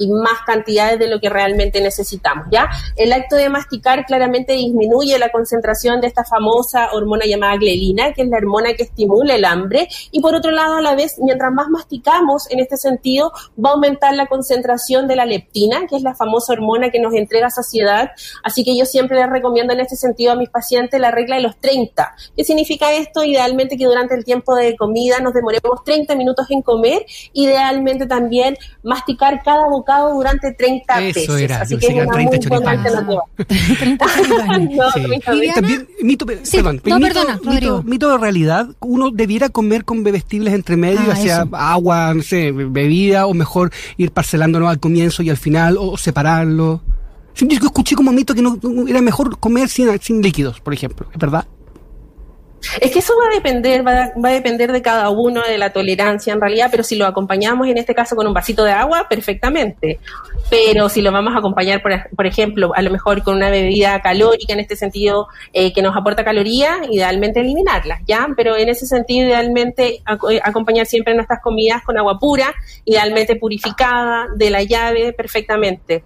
y 0.00 0.08
más 0.08 0.40
cantidades 0.46 0.98
de 0.98 1.08
lo 1.08 1.20
que 1.20 1.28
realmente 1.28 1.80
necesitamos, 1.80 2.46
¿ya? 2.50 2.70
El 2.96 3.12
acto 3.12 3.36
de 3.36 3.50
masticar 3.50 4.06
claramente 4.06 4.54
disminuye 4.54 5.18
la 5.18 5.28
concentración 5.28 6.00
de 6.00 6.06
esta 6.06 6.24
famosa 6.24 6.88
hormona 6.92 7.26
llamada 7.26 7.56
glelina, 7.56 8.14
que 8.14 8.22
es 8.22 8.28
la 8.28 8.38
hormona 8.38 8.72
que 8.72 8.84
estimula 8.84 9.34
el 9.34 9.44
hambre, 9.44 9.88
y 10.10 10.20
por 10.20 10.34
otro 10.34 10.52
lado, 10.52 10.76
a 10.76 10.80
la 10.80 10.94
vez, 10.94 11.16
mientras 11.18 11.52
más 11.52 11.68
masticamos 11.68 12.50
en 12.50 12.60
este 12.60 12.78
sentido, 12.78 13.30
va 13.62 13.70
a 13.70 13.72
aumentar 13.74 14.14
la 14.14 14.26
concentración 14.26 15.06
de 15.06 15.16
la 15.16 15.26
leptina, 15.26 15.86
que 15.86 15.96
es 15.96 16.02
la 16.02 16.14
famosa 16.14 16.54
hormona 16.54 16.88
que 16.88 16.98
nos 16.98 17.12
entrega 17.12 17.50
saciedad, 17.50 18.12
así 18.42 18.64
que 18.64 18.74
yo 18.74 18.86
siempre 18.86 19.18
les 19.18 19.28
recomiendo 19.28 19.74
en 19.74 19.80
este 19.80 19.96
sentido 19.96 20.32
a 20.32 20.34
mis 20.34 20.48
pacientes 20.48 20.98
la 20.98 21.10
regla 21.10 21.36
de 21.36 21.42
los 21.42 21.60
30. 21.60 22.14
¿Qué 22.34 22.44
significa 22.44 22.90
esto? 22.94 23.22
Idealmente 23.22 23.76
que 23.76 23.84
durante 23.84 24.14
el 24.14 24.24
tiempo 24.24 24.54
de 24.54 24.76
comida 24.76 25.20
nos 25.20 25.34
demoremos 25.34 25.84
30 25.84 26.14
minutos 26.14 26.46
en 26.50 26.62
comer, 26.62 27.04
idealmente 27.34 28.06
también 28.06 28.56
masticar 28.82 29.29
cada 29.44 29.68
bocado 29.68 30.14
durante 30.14 30.52
30 30.52 31.00
Eso 31.08 31.32
veces. 31.32 31.40
Era, 31.42 31.60
Así 31.60 31.76
que 31.78 31.86
es 31.86 31.94
una 31.94 32.06
30 32.12 32.36
muy 32.36 32.46
buena 32.48 32.70
alternativa. 32.72 33.22
30 33.78 34.06
no, 34.58 34.90
sí. 34.92 35.02
30 35.02 35.34
Y 35.34 35.38
veces. 35.40 35.54
también, 35.54 35.88
mito, 36.02 36.26
Sí, 36.42 36.56
perdón, 36.58 36.80
no, 36.84 36.96
mito, 36.98 37.06
perdona, 37.08 37.40
mito, 37.84 38.10
de 38.10 38.18
realidad, 38.18 38.68
uno 38.80 39.10
debiera 39.10 39.48
comer 39.48 39.84
con 39.84 40.02
bebestibles 40.02 40.54
entre 40.54 40.76
medio, 40.76 41.00
Ah, 41.12 41.16
sea 41.16 41.42
eso. 41.42 41.56
agua, 41.56 42.12
no 42.14 42.22
sé, 42.22 42.50
bebida, 42.52 43.26
o 43.26 43.34
mejor 43.34 43.70
ir 43.96 44.10
parcelándonos 44.10 44.68
al 44.68 44.80
comienzo 44.80 45.22
y 45.22 45.30
al 45.30 45.36
final, 45.36 45.76
o 45.78 45.96
separarlo. 45.96 46.82
Yo 47.36 47.46
escuché 47.48 47.94
como 47.94 48.12
mito 48.12 48.34
que 48.34 48.42
no, 48.42 48.58
no- 48.62 48.86
era 48.88 49.00
mejor 49.00 49.38
comer 49.38 49.68
sin, 49.68 49.88
sin 50.00 50.20
líquidos, 50.20 50.60
por 50.60 50.74
ejemplo, 50.74 51.08
¿es 51.12 51.18
verdad? 51.18 51.46
Es 52.80 52.90
que 52.90 52.98
eso 52.98 53.14
va 53.18 53.30
a 53.30 53.34
depender, 53.34 53.86
va 53.86 54.04
a, 54.04 54.12
va 54.18 54.28
a 54.30 54.32
depender 54.32 54.72
de 54.72 54.82
cada 54.82 55.10
uno, 55.10 55.42
de 55.42 55.58
la 55.58 55.70
tolerancia 55.70 56.32
en 56.32 56.40
realidad, 56.40 56.68
pero 56.70 56.82
si 56.82 56.96
lo 56.96 57.06
acompañamos 57.06 57.66
en 57.68 57.78
este 57.78 57.94
caso 57.94 58.16
con 58.16 58.26
un 58.26 58.34
vasito 58.34 58.64
de 58.64 58.72
agua, 58.72 59.06
perfectamente. 59.08 59.98
Pero 60.50 60.88
si 60.88 61.00
lo 61.00 61.12
vamos 61.12 61.34
a 61.34 61.38
acompañar, 61.38 61.80
por, 61.80 61.92
por 62.14 62.26
ejemplo, 62.26 62.72
a 62.74 62.82
lo 62.82 62.90
mejor 62.90 63.22
con 63.22 63.36
una 63.36 63.50
bebida 63.50 64.00
calórica, 64.00 64.52
en 64.52 64.60
este 64.60 64.76
sentido, 64.76 65.28
eh, 65.52 65.72
que 65.72 65.82
nos 65.82 65.96
aporta 65.96 66.24
calorías, 66.24 66.78
idealmente 66.90 67.40
eliminarlas, 67.40 68.00
¿ya? 68.06 68.28
Pero 68.36 68.56
en 68.56 68.68
ese 68.68 68.86
sentido, 68.86 69.28
idealmente 69.28 70.02
eh, 70.30 70.40
acompañar 70.42 70.86
siempre 70.86 71.14
nuestras 71.14 71.40
comidas 71.40 71.82
con 71.82 71.96
agua 71.98 72.18
pura, 72.18 72.52
idealmente 72.84 73.36
purificada, 73.36 74.26
de 74.36 74.50
la 74.50 74.62
llave, 74.62 75.12
perfectamente. 75.12 76.02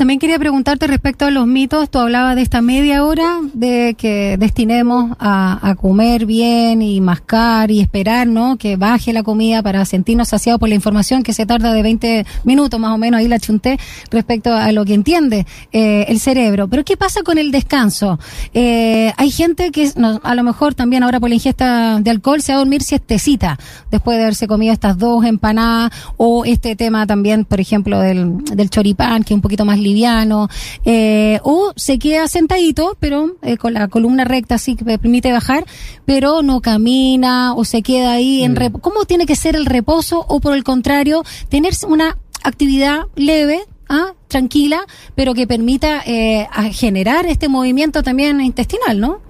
También 0.00 0.18
quería 0.18 0.38
preguntarte 0.38 0.86
respecto 0.86 1.26
a 1.26 1.30
los 1.30 1.46
mitos. 1.46 1.90
Tú 1.90 1.98
hablabas 1.98 2.34
de 2.34 2.40
esta 2.40 2.62
media 2.62 3.04
hora 3.04 3.38
de 3.52 3.94
que 3.98 4.38
destinemos 4.38 5.14
a, 5.20 5.74
comer 5.78 6.24
bien 6.24 6.80
y 6.80 7.02
mascar 7.02 7.70
y 7.70 7.80
esperar, 7.80 8.26
¿no? 8.26 8.56
Que 8.56 8.76
baje 8.76 9.12
la 9.12 9.22
comida 9.22 9.62
para 9.62 9.84
sentirnos 9.84 10.28
saciados 10.28 10.58
por 10.58 10.70
la 10.70 10.74
información 10.74 11.22
que 11.22 11.34
se 11.34 11.44
tarda 11.44 11.74
de 11.74 11.82
20 11.82 12.24
minutos 12.44 12.80
más 12.80 12.94
o 12.94 12.96
menos. 12.96 13.18
Ahí 13.18 13.28
la 13.28 13.38
chunté 13.38 13.78
respecto 14.10 14.54
a 14.54 14.72
lo 14.72 14.86
que 14.86 14.94
entiende 14.94 15.46
eh, 15.70 16.06
el 16.08 16.18
cerebro. 16.18 16.66
Pero 16.66 16.82
¿qué 16.82 16.96
pasa 16.96 17.22
con 17.22 17.36
el 17.36 17.50
descanso? 17.50 18.18
Eh, 18.54 19.12
hay 19.18 19.30
gente 19.30 19.70
que 19.70 19.92
a 20.22 20.34
lo 20.34 20.42
mejor 20.42 20.74
también 20.74 21.02
ahora 21.02 21.20
por 21.20 21.28
la 21.28 21.34
ingesta 21.34 22.00
de 22.00 22.10
alcohol 22.10 22.40
se 22.40 22.52
va 22.52 22.56
a 22.56 22.60
dormir 22.60 22.82
siestecita 22.82 23.58
después 23.90 24.16
de 24.16 24.22
haberse 24.22 24.46
comido 24.46 24.72
estas 24.72 24.96
dos 24.96 25.26
empanadas 25.26 25.92
o 26.16 26.46
este 26.46 26.74
tema 26.74 27.06
también, 27.06 27.44
por 27.44 27.60
ejemplo, 27.60 28.00
del, 28.00 28.70
choripán, 28.70 29.24
que 29.24 29.34
es 29.34 29.36
un 29.36 29.42
poquito 29.42 29.66
más 29.66 29.78
liviano, 29.90 30.48
eh, 30.84 31.40
o 31.42 31.72
se 31.76 31.98
queda 31.98 32.26
sentadito, 32.28 32.96
pero 33.00 33.36
eh, 33.42 33.56
con 33.56 33.74
la 33.74 33.88
columna 33.88 34.24
recta 34.24 34.54
así 34.54 34.76
que 34.76 34.84
permite 34.84 35.32
bajar, 35.32 35.64
pero 36.04 36.42
no 36.42 36.60
camina 36.60 37.54
o 37.54 37.64
se 37.64 37.82
queda 37.82 38.12
ahí 38.12 38.42
en 38.42 38.52
Mm. 38.52 38.56
reposo. 38.56 38.82
¿Cómo 38.82 39.04
tiene 39.04 39.26
que 39.26 39.36
ser 39.36 39.56
el 39.56 39.66
reposo 39.66 40.24
o 40.28 40.40
por 40.40 40.54
el 40.54 40.64
contrario, 40.64 41.22
tener 41.48 41.72
una 41.88 42.16
actividad 42.42 43.02
leve? 43.16 43.60
¿ah? 43.92 44.14
tranquila, 44.28 44.86
pero 45.16 45.34
que 45.34 45.48
permita 45.48 46.02
eh, 46.06 46.46
a 46.52 46.62
generar 46.66 47.26
este 47.26 47.48
movimiento 47.48 48.04
también 48.04 48.40
intestinal, 48.40 49.00
¿no? 49.00 49.20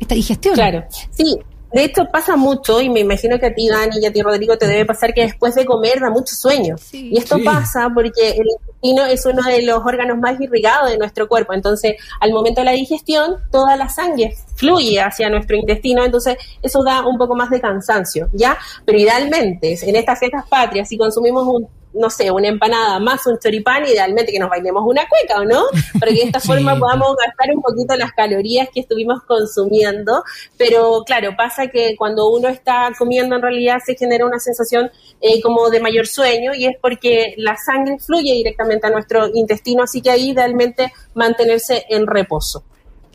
Esta 0.00 0.14
digestión. 0.14 0.54
Claro, 0.54 0.84
sí. 1.10 1.36
De 1.74 1.84
hecho 1.84 2.06
pasa 2.10 2.34
mucho 2.36 2.80
y 2.80 2.88
me 2.88 3.00
imagino 3.00 3.38
que 3.38 3.44
a 3.44 3.54
ti, 3.54 3.68
Dani, 3.68 3.98
y 4.00 4.06
a 4.06 4.10
ti, 4.12 4.22
Rodrigo, 4.22 4.56
te 4.56 4.66
debe 4.66 4.86
pasar 4.86 5.12
que 5.12 5.20
después 5.24 5.54
de 5.54 5.66
comer 5.66 6.00
da 6.00 6.08
mucho 6.08 6.34
sueño. 6.34 6.76
Sí. 6.78 7.10
Y 7.12 7.18
esto 7.18 7.36
Sí. 7.36 7.42
pasa 7.44 7.90
porque 7.94 8.30
el 8.30 8.46
intestino 8.82 9.06
es 9.06 9.26
uno 9.26 9.42
de 9.42 9.62
los 9.62 9.84
órganos 9.84 10.18
más 10.18 10.40
irrigados 10.40 10.90
de 10.90 10.98
nuestro 10.98 11.28
cuerpo. 11.28 11.52
Entonces, 11.52 11.96
al 12.20 12.32
momento 12.32 12.60
de 12.60 12.66
la 12.66 12.72
digestión, 12.72 13.36
toda 13.50 13.76
la 13.76 13.88
sangre 13.88 14.34
fluye 14.60 15.00
hacia 15.00 15.30
nuestro 15.30 15.56
intestino, 15.56 16.04
entonces 16.04 16.36
eso 16.62 16.84
da 16.84 17.06
un 17.06 17.16
poco 17.16 17.34
más 17.34 17.48
de 17.48 17.60
cansancio, 17.60 18.28
¿ya? 18.34 18.58
Pero 18.84 18.98
idealmente, 18.98 19.76
en 19.82 19.96
estas 19.96 20.18
fiestas 20.18 20.46
patrias, 20.48 20.88
si 20.88 20.98
consumimos 20.98 21.46
un 21.46 21.66
no 21.92 22.08
sé, 22.08 22.30
una 22.30 22.48
empanada 22.48 22.98
más 23.00 23.26
un 23.26 23.38
choripán, 23.38 23.84
idealmente 23.84 24.32
que 24.32 24.38
nos 24.38 24.48
bailemos 24.48 24.84
una 24.86 25.08
cueca, 25.08 25.40
¿o 25.40 25.44
no? 25.44 25.64
Para 25.98 26.12
que 26.12 26.18
de 26.18 26.26
esta 26.26 26.40
forma 26.50 26.78
podamos 26.78 27.16
gastar 27.16 27.48
un 27.54 27.60
poquito 27.60 27.96
las 27.96 28.12
calorías 28.12 28.68
que 28.72 28.80
estuvimos 28.80 29.22
consumiendo. 29.24 30.22
Pero 30.56 31.02
claro, 31.04 31.34
pasa 31.36 31.66
que 31.66 31.96
cuando 31.96 32.30
uno 32.30 32.48
está 32.48 32.90
comiendo 32.96 33.36
en 33.36 33.42
realidad 33.42 33.78
se 33.84 33.96
genera 33.96 34.24
una 34.24 34.38
sensación 34.38 34.90
eh, 35.20 35.40
como 35.42 35.68
de 35.68 35.80
mayor 35.80 36.06
sueño 36.06 36.54
y 36.54 36.66
es 36.66 36.76
porque 36.80 37.34
la 37.38 37.56
sangre 37.56 37.98
fluye 37.98 38.34
directamente 38.34 38.86
a 38.86 38.90
nuestro 38.90 39.28
intestino, 39.34 39.82
así 39.82 40.00
que 40.00 40.10
ahí 40.10 40.30
idealmente 40.30 40.92
mantenerse 41.14 41.86
en 41.88 42.06
reposo. 42.06 42.64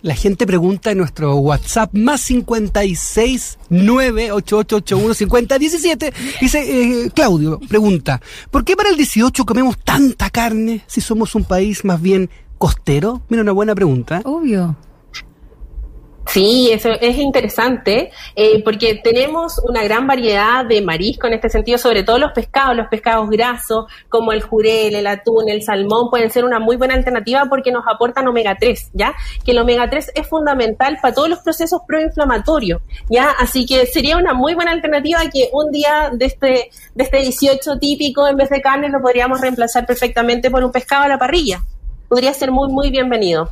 La 0.05 0.13
gente 0.13 0.45
pregunta 0.45 0.91
en 0.91 0.99
nuestro 0.99 1.35
WhatsApp 1.37 1.91
más 1.95 2.21
56 2.21 3.57
98881 3.71 5.13
5017. 5.15 6.13
Dice 6.39 6.59
eh, 6.59 7.09
Claudio, 7.09 7.59
pregunta, 7.67 8.21
¿por 8.51 8.63
qué 8.63 8.75
para 8.75 8.89
el 8.89 8.97
18 8.97 9.43
comemos 9.47 9.79
tanta 9.79 10.29
carne 10.29 10.83
si 10.85 11.01
somos 11.01 11.33
un 11.33 11.43
país 11.43 11.83
más 11.85 11.99
bien 11.99 12.29
costero? 12.59 13.23
Mira, 13.29 13.41
una 13.41 13.51
buena 13.51 13.73
pregunta. 13.73 14.21
Obvio. 14.25 14.75
Sí, 16.27 16.69
eso 16.71 16.89
es 16.89 17.17
interesante 17.17 18.11
eh, 18.35 18.61
porque 18.63 18.95
tenemos 18.95 19.61
una 19.67 19.83
gran 19.83 20.07
variedad 20.07 20.65
de 20.65 20.81
marisco 20.81 21.27
en 21.27 21.33
este 21.33 21.49
sentido, 21.49 21.77
sobre 21.77 22.03
todo 22.03 22.17
los 22.17 22.31
pescados, 22.31 22.75
los 22.75 22.87
pescados 22.87 23.29
grasos 23.29 23.85
como 24.09 24.31
el 24.31 24.41
jurel, 24.41 24.95
el 24.95 25.07
atún, 25.07 25.49
el 25.49 25.61
salmón 25.61 26.09
pueden 26.09 26.31
ser 26.31 26.43
una 26.43 26.59
muy 26.59 26.77
buena 26.77 26.95
alternativa 26.95 27.45
porque 27.47 27.71
nos 27.71 27.85
aportan 27.87 28.27
omega 28.27 28.57
3, 28.59 28.91
¿ya? 28.93 29.13
Que 29.45 29.51
el 29.51 29.59
omega 29.59 29.89
3 29.89 30.11
es 30.15 30.27
fundamental 30.27 30.97
para 31.01 31.13
todos 31.13 31.29
los 31.29 31.39
procesos 31.39 31.81
proinflamatorios, 31.87 32.81
¿ya? 33.09 33.29
Así 33.39 33.65
que 33.65 33.85
sería 33.85 34.17
una 34.17 34.33
muy 34.33 34.55
buena 34.55 34.71
alternativa 34.71 35.19
que 35.31 35.49
un 35.53 35.71
día 35.71 36.09
de 36.11 36.25
este 36.25 36.69
de 36.95 37.03
este 37.03 37.21
18 37.21 37.77
típico 37.79 38.27
en 38.27 38.37
vez 38.37 38.49
de 38.49 38.61
carne 38.61 38.89
lo 38.89 39.01
podríamos 39.01 39.41
reemplazar 39.41 39.85
perfectamente 39.85 40.49
por 40.49 40.63
un 40.63 40.71
pescado 40.71 41.03
a 41.03 41.07
la 41.07 41.19
parrilla. 41.19 41.61
Podría 42.09 42.33
ser 42.33 42.51
muy 42.51 42.69
muy 42.69 42.89
bienvenido. 42.89 43.51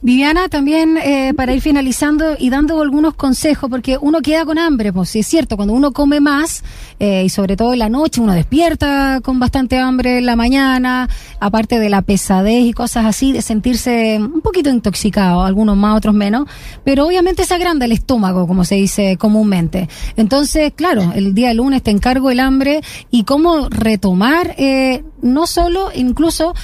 Viviana, 0.00 0.48
también 0.48 0.96
eh, 0.96 1.34
para 1.34 1.52
ir 1.52 1.60
finalizando 1.60 2.36
y 2.38 2.50
dando 2.50 2.80
algunos 2.80 3.14
consejos, 3.14 3.68
porque 3.68 3.98
uno 4.00 4.20
queda 4.20 4.44
con 4.44 4.56
hambre, 4.56 4.92
pues 4.92 5.10
sí 5.10 5.18
es 5.18 5.26
cierto, 5.26 5.56
cuando 5.56 5.74
uno 5.74 5.92
come 5.92 6.20
más, 6.20 6.62
eh, 7.00 7.24
y 7.24 7.28
sobre 7.30 7.56
todo 7.56 7.72
en 7.72 7.80
la 7.80 7.88
noche, 7.88 8.20
uno 8.20 8.32
despierta 8.32 9.20
con 9.24 9.40
bastante 9.40 9.76
hambre 9.76 10.18
en 10.18 10.26
la 10.26 10.36
mañana, 10.36 11.08
aparte 11.40 11.80
de 11.80 11.90
la 11.90 12.02
pesadez 12.02 12.64
y 12.64 12.72
cosas 12.72 13.06
así, 13.06 13.32
de 13.32 13.42
sentirse 13.42 14.20
un 14.20 14.40
poquito 14.40 14.70
intoxicado, 14.70 15.42
algunos 15.42 15.76
más, 15.76 15.96
otros 15.96 16.14
menos, 16.14 16.46
pero 16.84 17.04
obviamente 17.04 17.44
se 17.44 17.54
agranda 17.54 17.84
el 17.84 17.90
estómago, 17.90 18.46
como 18.46 18.64
se 18.64 18.76
dice 18.76 19.16
comúnmente. 19.16 19.88
Entonces, 20.16 20.72
claro, 20.76 21.10
el 21.12 21.34
día 21.34 21.52
lunes 21.54 21.82
te 21.82 21.90
encargo 21.90 22.30
el 22.30 22.38
hambre 22.38 22.82
y 23.10 23.24
cómo 23.24 23.68
retomar, 23.68 24.54
eh, 24.58 25.02
no 25.22 25.48
solo, 25.48 25.90
incluso 25.92 26.54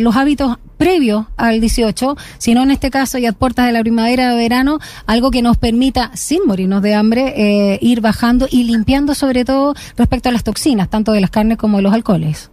los 0.00 0.14
hábitos 0.14 0.58
previo 0.76 1.28
al 1.36 1.60
18, 1.60 2.16
sino 2.38 2.62
en 2.62 2.70
este 2.70 2.90
caso 2.90 3.18
y 3.18 3.26
a 3.26 3.32
puertas 3.32 3.66
de 3.66 3.72
la 3.72 3.80
primavera 3.80 4.34
o 4.34 4.36
verano, 4.36 4.78
algo 5.06 5.30
que 5.30 5.42
nos 5.42 5.56
permita, 5.56 6.10
sin 6.14 6.46
morirnos 6.46 6.82
de 6.82 6.94
hambre, 6.94 7.34
eh, 7.36 7.78
ir 7.82 8.00
bajando 8.00 8.46
y 8.50 8.64
limpiando 8.64 9.14
sobre 9.14 9.44
todo 9.44 9.74
respecto 9.96 10.28
a 10.28 10.32
las 10.32 10.44
toxinas, 10.44 10.88
tanto 10.88 11.12
de 11.12 11.20
las 11.20 11.30
carnes 11.30 11.58
como 11.58 11.78
de 11.78 11.82
los 11.82 11.92
alcoholes. 11.92 12.50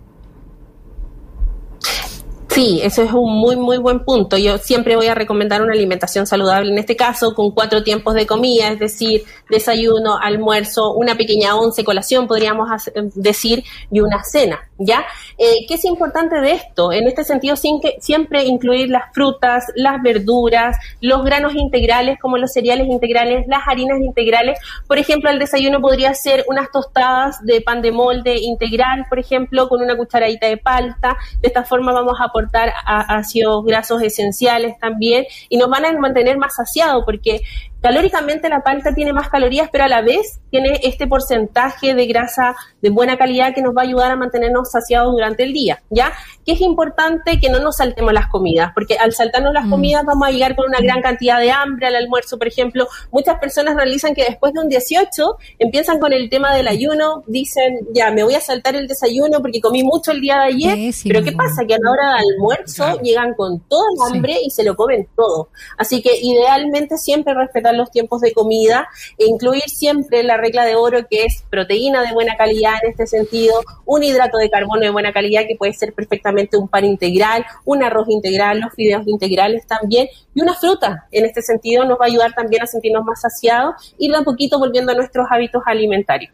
Sí, 2.53 2.81
eso 2.83 3.01
es 3.01 3.11
un 3.11 3.35
muy, 3.35 3.55
muy 3.55 3.77
buen 3.79 4.05
punto. 4.05 4.37
Yo 4.37 4.59
siempre 4.59 4.95
voy 4.95 5.07
a 5.07 5.15
recomendar 5.15 5.63
una 5.63 5.73
alimentación 5.73 6.27
saludable, 6.27 6.71
en 6.71 6.77
este 6.77 6.95
caso 6.95 7.33
con 7.33 7.49
cuatro 7.49 7.83
tiempos 7.83 8.13
de 8.13 8.27
comida, 8.27 8.67
es 8.67 8.77
decir, 8.77 9.23
desayuno, 9.49 10.19
almuerzo, 10.21 10.93
una 10.93 11.15
pequeña 11.15 11.55
once, 11.55 11.83
colación, 11.83 12.27
podríamos 12.27 12.69
decir, 13.15 13.63
y 13.91 14.01
una 14.01 14.23
cena, 14.23 14.69
¿ya? 14.77 15.03
Eh, 15.39 15.65
¿Qué 15.67 15.73
es 15.73 15.85
importante 15.85 16.41
de 16.41 16.51
esto? 16.51 16.91
En 16.91 17.07
este 17.07 17.23
sentido, 17.23 17.55
sin 17.55 17.81
que, 17.81 17.95
siempre 17.99 18.43
incluir 18.43 18.87
las 18.87 19.11
frutas, 19.13 19.65
las 19.73 19.99
verduras, 20.03 20.77
los 21.01 21.23
granos 21.23 21.55
integrales 21.55 22.19
como 22.19 22.37
los 22.37 22.53
cereales 22.53 22.85
integrales, 22.87 23.47
las 23.47 23.67
harinas 23.67 23.99
integrales. 23.99 24.59
Por 24.87 24.99
ejemplo, 24.99 25.31
el 25.31 25.39
desayuno 25.39 25.81
podría 25.81 26.13
ser 26.13 26.45
unas 26.47 26.69
tostadas 26.71 27.43
de 27.43 27.61
pan 27.61 27.81
de 27.81 27.91
molde 27.91 28.35
integral, 28.37 29.07
por 29.09 29.17
ejemplo, 29.17 29.67
con 29.67 29.81
una 29.81 29.97
cucharadita 29.97 30.45
de 30.45 30.57
palta. 30.57 31.17
De 31.41 31.47
esta 31.47 31.63
forma 31.63 31.91
vamos 31.91 32.21
a 32.21 32.25
aportar 32.25 32.42
ácidos 32.85 33.63
grasos 33.65 34.01
esenciales 34.01 34.77
también 34.79 35.25
y 35.49 35.57
nos 35.57 35.69
van 35.69 35.85
a 35.85 35.99
mantener 35.99 36.37
más 36.37 36.55
saciados 36.55 37.03
porque 37.05 37.41
calóricamente 37.83 38.47
la 38.47 38.61
palta 38.61 38.95
tiene 38.95 39.11
más 39.11 39.29
calorías, 39.29 39.67
pero 39.69 39.83
a 39.83 39.89
la 39.89 40.01
vez 40.01 40.39
tiene 40.49 40.79
este 40.83 41.05
porcentaje 41.05 41.93
de 41.93 42.07
grasa 42.07 42.55
de 42.81 42.89
buena 42.89 43.17
calidad 43.17 43.53
que 43.53 43.61
nos 43.61 43.75
va 43.75 43.81
a 43.81 43.85
ayudar 43.85 44.11
a 44.11 44.15
mantenernos 44.15 44.71
saciados 44.71 45.11
durante 45.11 45.43
el 45.43 45.51
día, 45.51 45.83
¿ya? 45.89 46.13
Que 46.45 46.53
es 46.53 46.61
importante 46.61 47.41
que 47.41 47.49
no 47.49 47.59
nos 47.59 47.77
saltemos 47.77 48.13
las 48.13 48.27
comidas, 48.27 48.71
porque 48.73 48.95
al 48.95 49.11
saltarnos 49.11 49.53
las 49.53 49.65
mm. 49.65 49.69
comidas 49.69 50.05
vamos 50.05 50.27
a 50.27 50.31
llegar 50.31 50.55
con 50.55 50.67
una 50.67 50.79
gran 50.79 51.01
cantidad 51.01 51.41
de 51.41 51.51
hambre 51.51 51.87
al 51.87 51.95
almuerzo, 51.97 52.37
por 52.37 52.47
ejemplo. 52.47 52.87
Muchas 53.11 53.37
personas 53.39 53.75
realizan 53.75 54.15
que 54.15 54.23
después 54.23 54.53
de 54.53 54.61
un 54.61 54.69
18 54.69 55.37
empiezan 55.59 55.99
con 55.99 56.13
el 56.13 56.29
tema 56.29 56.55
del 56.55 56.69
ayuno, 56.69 57.23
dicen, 57.27 57.79
ya, 57.93 58.11
me 58.11 58.23
voy 58.23 58.35
a 58.35 58.41
saltar 58.41 58.77
el 58.77 58.87
desayuno 58.87 59.41
porque 59.41 59.59
comí 59.59 59.83
mucho 59.83 60.11
el 60.11 60.21
día 60.21 60.35
de 60.37 60.45
ayer, 60.53 60.93
pero 61.03 61.21
¿qué 61.21 61.33
pasa? 61.33 61.65
Que 61.67 61.73
a 61.73 61.79
la 61.81 61.91
hora 61.91 62.15
del 62.15 62.33
almuerzo 62.35 63.01
llegan 63.01 63.33
con 63.33 63.59
todo 63.67 63.83
el 63.93 64.15
hambre 64.15 64.37
y 64.41 64.49
se 64.51 64.63
lo 64.63 64.73
comen 64.77 65.05
todo. 65.17 65.49
Así 65.77 66.01
que 66.01 66.11
idealmente 66.21 66.97
siempre 66.97 67.33
respetar 67.33 67.72
los 67.77 67.91
tiempos 67.91 68.21
de 68.21 68.33
comida 68.33 68.87
e 69.17 69.25
incluir 69.25 69.63
siempre 69.67 70.23
la 70.23 70.37
regla 70.37 70.65
de 70.65 70.75
oro 70.75 71.05
que 71.09 71.25
es 71.25 71.43
proteína 71.49 72.01
de 72.01 72.13
buena 72.13 72.35
calidad 72.35 72.73
en 72.83 72.91
este 72.91 73.07
sentido, 73.07 73.61
un 73.85 74.03
hidrato 74.03 74.37
de 74.37 74.49
carbono 74.49 74.81
de 74.81 74.89
buena 74.89 75.11
calidad 75.13 75.43
que 75.47 75.55
puede 75.55 75.73
ser 75.73 75.93
perfectamente 75.93 76.57
un 76.57 76.67
pan 76.67 76.85
integral, 76.85 77.45
un 77.65 77.83
arroz 77.83 78.07
integral, 78.09 78.59
los 78.59 78.73
fideos 78.73 79.07
integrales 79.07 79.65
también 79.67 80.07
y 80.33 80.41
una 80.41 80.53
fruta. 80.53 81.07
En 81.11 81.25
este 81.25 81.41
sentido 81.41 81.85
nos 81.85 81.99
va 81.99 82.05
a 82.05 82.07
ayudar 82.07 82.33
también 82.33 82.63
a 82.63 82.67
sentirnos 82.67 83.03
más 83.03 83.21
saciados 83.21 83.93
y 83.97 84.09
de 84.09 84.17
a 84.17 84.21
poquito 84.21 84.59
volviendo 84.59 84.91
a 84.91 84.95
nuestros 84.95 85.27
hábitos 85.29 85.63
alimentarios, 85.65 86.33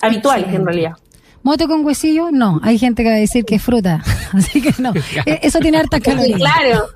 habituales 0.00 0.52
en 0.54 0.64
realidad. 0.64 0.92
¿Moto 1.42 1.68
con 1.68 1.84
huesillo? 1.84 2.30
No, 2.30 2.60
hay 2.62 2.78
gente 2.78 3.02
que 3.02 3.08
va 3.08 3.14
a 3.14 3.18
decir 3.18 3.44
que 3.44 3.56
es 3.56 3.62
fruta, 3.62 4.02
así 4.32 4.60
que 4.60 4.72
no. 4.80 4.92
E-, 5.26 5.40
eso 5.42 5.58
tiene 5.60 5.78
harta 5.78 6.00
calorías. 6.00 6.38
claro. 6.38 6.86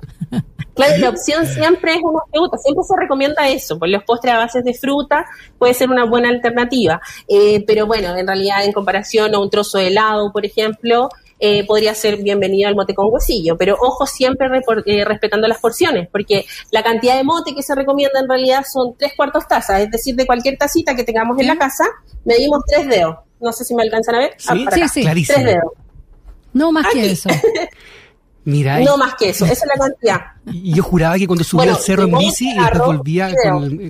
Claro, 0.75 0.97
la 0.97 1.09
opción 1.09 1.45
siempre 1.45 1.93
es 1.93 2.01
una 2.01 2.21
fruta, 2.31 2.57
siempre 2.57 2.83
se 2.83 2.95
recomienda 2.97 3.47
eso, 3.47 3.77
pues 3.77 3.91
los 3.91 4.03
postres 4.03 4.33
a 4.33 4.37
bases 4.37 4.63
de 4.63 4.73
fruta 4.73 5.25
puede 5.59 5.73
ser 5.75 5.89
una 5.89 6.05
buena 6.05 6.29
alternativa, 6.29 6.99
eh, 7.27 7.63
pero 7.67 7.85
bueno, 7.85 8.15
en 8.17 8.25
realidad 8.25 8.65
en 8.65 8.71
comparación 8.71 9.35
a 9.35 9.39
un 9.39 9.49
trozo 9.51 9.77
de 9.77 9.87
helado, 9.87 10.31
por 10.31 10.45
ejemplo, 10.45 11.09
eh, 11.39 11.65
podría 11.67 11.93
ser 11.93 12.17
bienvenido 12.17 12.69
al 12.69 12.75
mote 12.75 12.95
con 12.95 13.11
huesillo, 13.11 13.57
pero 13.57 13.75
ojo 13.79 14.07
siempre 14.07 14.47
eh, 14.85 15.05
respetando 15.05 15.47
las 15.47 15.59
porciones, 15.59 16.07
porque 16.11 16.45
la 16.71 16.81
cantidad 16.81 17.17
de 17.17 17.23
mote 17.23 17.53
que 17.53 17.61
se 17.61 17.75
recomienda 17.75 18.19
en 18.19 18.29
realidad 18.29 18.63
son 18.71 18.95
tres 18.97 19.13
cuartos 19.15 19.47
tazas, 19.47 19.81
es 19.81 19.91
decir, 19.91 20.15
de 20.15 20.25
cualquier 20.25 20.57
tacita 20.57 20.95
que 20.95 21.03
tengamos 21.03 21.37
en 21.39 21.47
la 21.47 21.57
casa, 21.57 21.85
medimos 22.23 22.63
tres 22.65 22.87
dedos. 22.87 23.17
No 23.39 23.51
sé 23.51 23.65
si 23.65 23.75
me 23.75 23.83
alcanzan 23.83 24.15
a 24.15 24.19
ver. 24.19 24.35
Sí, 24.37 24.47
ah, 24.49 24.87
sí, 24.87 25.03
Tres 25.03 25.43
dedos. 25.43 25.73
No 26.53 26.71
más 26.71 26.87
que 26.93 27.11
eso. 27.11 27.29
Mira, 28.45 28.79
no 28.81 28.97
más 28.97 29.15
que 29.15 29.29
eso, 29.29 29.45
esa 29.45 29.53
es 29.53 29.63
la 29.65 29.85
cantidad. 29.85 30.21
Y 30.51 30.73
yo 30.73 30.83
juraba 30.83 31.17
que 31.17 31.25
cuando 31.25 31.45
subía 31.45 31.71
al 31.71 31.77
cerro 31.77 32.03
en 32.03 32.17
bici 32.17 32.49
y 32.49 32.53
después 32.53 32.81
volvía 32.85 33.31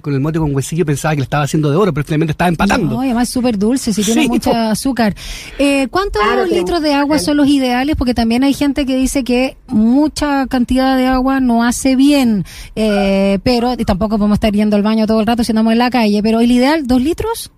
con 0.03 0.13
el, 0.13 0.19
mote 0.19 0.37
con 0.37 0.53
huesillo 0.53 0.85
pensaba 0.85 1.15
que 1.15 1.21
le 1.21 1.23
estaba 1.23 1.45
haciendo 1.45 1.71
de 1.71 1.77
oro, 1.77 1.91
pero 1.91 2.05
finalmente 2.05 2.31
estaba 2.31 2.49
empatando. 2.49 2.93
No, 2.95 3.01
además 3.01 3.27
es 3.27 3.33
súper 3.33 3.57
dulce, 3.57 3.91
si 3.91 4.03
tiene 4.03 4.27
mucho 4.27 4.51
azúcar. 4.51 5.15
Eh, 5.57 5.87
¿Cuántos 5.89 6.21
litros 6.51 6.81
de 6.81 6.93
agua 6.93 7.17
son 7.17 7.37
los 7.37 7.47
ideales? 7.47 7.95
Porque 7.95 8.13
también 8.13 8.43
hay 8.43 8.53
gente 8.53 8.85
que 8.85 8.95
dice 8.95 9.23
que 9.23 9.57
mucha 9.67 10.45
cantidad 10.45 10.95
de 10.95 11.07
agua 11.07 11.39
no 11.39 11.63
hace 11.63 11.95
bien, 11.95 12.45
eh, 12.75 13.39
pero 13.43 13.75
tampoco 13.77 14.17
podemos 14.17 14.35
estar 14.35 14.53
yendo 14.53 14.75
al 14.75 14.83
baño 14.83 15.07
todo 15.07 15.19
el 15.19 15.25
rato 15.25 15.43
si 15.43 15.51
andamos 15.51 15.73
en 15.73 15.79
la 15.79 15.89
calle, 15.89 16.21
pero 16.21 16.39
el 16.39 16.51
ideal, 16.51 16.85
¿dos 16.85 17.01
litros? 17.01 17.51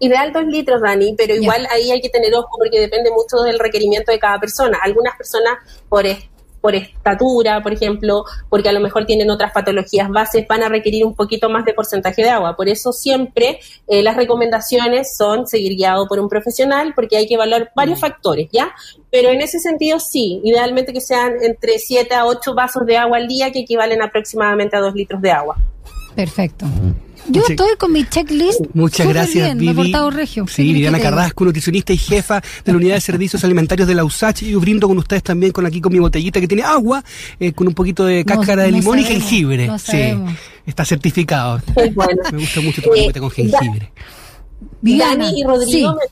Ideal 0.00 0.32
dos 0.32 0.44
litros, 0.44 0.80
Dani, 0.80 1.14
pero 1.16 1.34
igual 1.34 1.66
ahí 1.70 1.90
hay 1.90 2.00
que 2.00 2.08
tener 2.08 2.34
ojo 2.34 2.56
porque 2.58 2.80
depende 2.80 3.10
mucho 3.10 3.42
del 3.42 3.58
requerimiento 3.58 4.10
de 4.10 4.18
cada 4.18 4.40
persona. 4.40 4.78
Algunas 4.82 5.14
personas 5.14 5.58
por, 5.88 6.06
por 6.60 6.74
estatura, 6.74 7.62
por 7.62 7.72
ejemplo, 7.72 8.24
porque 8.48 8.68
a 8.68 8.72
lo 8.72 8.80
mejor 8.80 9.06
tienen 9.06 9.30
otras 9.30 9.52
patologías 9.52 10.08
bases, 10.08 10.46
van 10.48 10.62
a 10.62 10.68
requerir 10.68 11.04
un 11.04 11.14
poquito 11.14 11.48
más 11.48 11.64
de 11.64 11.74
porcentaje 11.74 12.22
de 12.22 12.30
agua. 12.30 12.56
Por 12.56 12.68
eso 12.68 12.92
siempre 12.92 13.60
eh, 13.86 14.02
las 14.02 14.16
recomendaciones 14.16 15.16
son 15.16 15.46
seguir 15.46 15.76
guiado 15.76 16.06
por 16.06 16.18
un 16.18 16.28
profesional 16.28 16.92
porque 16.94 17.16
hay 17.16 17.26
que 17.26 17.34
evaluar 17.34 17.70
varios 17.74 17.98
mm. 17.98 18.00
factores, 18.00 18.48
¿ya? 18.52 18.72
Pero 19.10 19.30
en 19.30 19.40
ese 19.40 19.58
sentido 19.58 19.98
sí, 20.00 20.40
idealmente 20.44 20.92
que 20.92 21.00
sean 21.00 21.34
entre 21.42 21.78
7 21.78 22.14
a 22.14 22.26
8 22.26 22.54
vasos 22.54 22.86
de 22.86 22.96
agua 22.96 23.18
al 23.18 23.28
día 23.28 23.50
que 23.50 23.60
equivalen 23.60 24.02
aproximadamente 24.02 24.76
a 24.76 24.80
2 24.80 24.94
litros 24.94 25.20
de 25.20 25.30
agua. 25.30 25.56
Perfecto. 26.14 26.66
Yo 27.28 27.42
estoy 27.46 27.76
con 27.78 27.92
mi 27.92 28.04
checklist. 28.08 28.60
Muchas 28.72 29.06
gracias, 29.06 29.44
bien, 29.44 29.58
Vivi. 29.58 29.66
Me 29.66 29.72
he 29.72 29.84
portado 29.84 30.10
regio. 30.10 30.46
Sí, 30.48 30.56
¿Qué 30.66 30.72
Viviana? 30.72 30.98
Carrasco, 30.98 31.44
nutricionista 31.44 31.92
y 31.92 31.98
jefa 31.98 32.40
de 32.64 32.72
la 32.72 32.78
Unidad 32.78 32.94
de 32.94 33.00
Servicios 33.02 33.44
Alimentarios 33.44 33.86
de 33.86 33.94
la 33.94 34.04
USACH. 34.04 34.42
Y 34.42 34.50
yo 34.52 34.60
brindo 34.60 34.88
con 34.88 34.96
ustedes 34.98 35.22
también 35.22 35.52
con 35.52 35.66
aquí 35.66 35.80
con 35.80 35.92
mi 35.92 35.98
botellita 35.98 36.40
que 36.40 36.48
tiene 36.48 36.62
agua, 36.62 37.04
eh, 37.38 37.52
con 37.52 37.68
un 37.68 37.74
poquito 37.74 38.04
de 38.06 38.24
No- 38.24 38.34
cáscara 38.34 38.62
de 38.64 38.72
no 38.72 38.78
limón 38.78 38.98
y 38.98 39.04
jengibre. 39.04 39.66
no 39.66 39.78
sí, 39.78 40.14
está 40.66 40.84
certificado. 40.84 41.60
Bueno. 41.94 42.22
Me 42.32 42.38
gusta 42.38 42.60
mucho 42.62 42.82
tomar 42.82 42.98
Eh, 42.98 43.12
con 43.20 43.30
jengibre. 43.30 43.92
Viviana, 44.80 45.26
Dani 45.26 45.40
y 45.40 45.44
Rodrigo, 45.44 45.96
sí. 46.00 46.08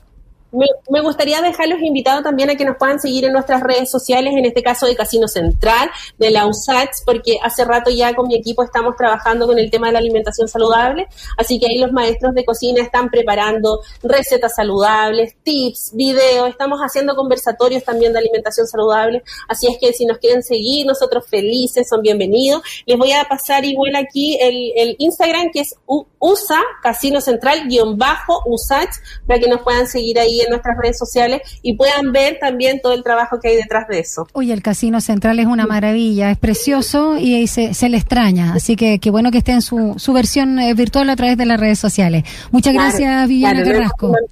Me, 0.52 1.00
gustaría 1.00 1.40
dejarlos 1.42 1.80
invitados 1.82 2.22
también 2.22 2.50
a 2.50 2.56
que 2.56 2.64
nos 2.64 2.76
puedan 2.76 3.00
seguir 3.00 3.24
en 3.24 3.32
nuestras 3.32 3.62
redes 3.62 3.90
sociales, 3.90 4.34
en 4.36 4.44
este 4.46 4.62
caso 4.62 4.86
de 4.86 4.96
Casino 4.96 5.28
Central, 5.28 5.90
de 6.18 6.30
la 6.30 6.46
USACH, 6.46 7.04
porque 7.04 7.38
hace 7.42 7.64
rato 7.64 7.90
ya 7.90 8.14
con 8.14 8.28
mi 8.28 8.36
equipo 8.36 8.62
estamos 8.62 8.96
trabajando 8.96 9.46
con 9.46 9.58
el 9.58 9.70
tema 9.70 9.88
de 9.88 9.94
la 9.94 9.98
alimentación 9.98 10.48
saludable, 10.48 11.06
así 11.36 11.58
que 11.58 11.66
ahí 11.66 11.78
los 11.78 11.92
maestros 11.92 12.34
de 12.34 12.44
cocina 12.44 12.82
están 12.82 13.10
preparando 13.10 13.80
recetas 14.02 14.54
saludables, 14.54 15.36
tips, 15.42 15.92
videos, 15.94 16.48
estamos 16.48 16.80
haciendo 16.80 17.14
conversatorios 17.14 17.84
también 17.84 18.12
de 18.12 18.20
alimentación 18.20 18.66
saludable, 18.66 19.22
así 19.48 19.66
es 19.66 19.78
que 19.78 19.92
si 19.92 20.06
nos 20.06 20.18
quieren 20.18 20.42
seguir, 20.42 20.86
nosotros 20.86 21.26
felices, 21.28 21.88
son 21.88 22.02
bienvenidos. 22.02 22.62
Les 22.86 22.96
voy 22.96 23.12
a 23.12 23.24
pasar 23.24 23.64
igual 23.64 23.94
aquí 23.96 24.38
el, 24.40 24.96
Instagram 24.98 25.50
que 25.52 25.60
es 25.60 25.74
USA 26.20 26.60
Casino 26.82 27.20
Central 27.20 27.68
guion 27.68 27.96
bajo 27.96 28.42
USACH 28.46 28.90
para 29.26 29.38
que 29.38 29.48
nos 29.48 29.60
puedan 29.62 29.86
seguir 29.86 30.18
ahí 30.18 30.40
en 30.40 30.50
nuestras 30.50 30.76
redes 30.76 30.98
sociales 30.98 31.42
y 31.62 31.74
puedan 31.76 32.12
ver 32.12 32.38
también 32.40 32.80
todo 32.82 32.92
el 32.94 33.02
trabajo 33.02 33.38
que 33.40 33.48
hay 33.48 33.56
detrás 33.56 33.86
de 33.88 34.00
eso. 34.00 34.26
Oye, 34.32 34.52
el 34.52 34.62
Casino 34.62 35.00
Central 35.00 35.38
es 35.38 35.46
una 35.46 35.66
maravilla, 35.66 36.30
es 36.30 36.38
precioso 36.38 37.16
y 37.18 37.46
se, 37.46 37.74
se 37.74 37.88
le 37.88 37.96
extraña. 37.96 38.54
Así 38.54 38.76
que 38.76 38.98
qué 38.98 39.10
bueno 39.10 39.30
que 39.30 39.38
esté 39.38 39.52
en 39.52 39.62
su, 39.62 39.94
su 39.98 40.12
versión 40.12 40.58
eh, 40.58 40.74
virtual 40.74 41.08
a 41.10 41.16
través 41.16 41.36
de 41.36 41.46
las 41.46 41.58
redes 41.60 41.78
sociales. 41.78 42.24
Muchas 42.50 42.72
Claro, 42.72 42.88
gracias, 42.88 43.28
Viviana 43.28 43.62
claro, 43.62 43.78
Carrasco. 43.78 44.08
gracias. 44.10 44.30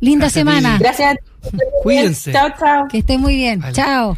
Linda 0.00 0.24
Gracias, 0.26 0.32
semana. 0.40 0.78
Gracias. 0.80 1.16
Cuídense. 1.82 2.32
Chao, 2.32 2.48
chao. 2.58 2.88
Que 2.88 2.98
esté 2.98 3.18
muy 3.18 3.36
bien. 3.36 3.60
Vale. 3.60 3.72
Chao. 3.74 4.16